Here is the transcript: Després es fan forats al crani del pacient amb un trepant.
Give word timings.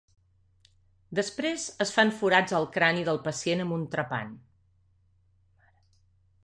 Després 1.19 1.65
es 1.85 1.91
fan 1.97 2.13
forats 2.21 2.57
al 2.61 2.65
crani 2.77 3.05
del 3.11 3.21
pacient 3.29 3.63
amb 3.67 3.77
un 3.79 3.85
trepant. 3.97 4.35